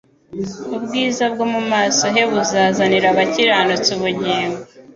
[0.75, 4.59] Ubwiza bwo mu maso he buzazanira abakiranutsi ubugingo,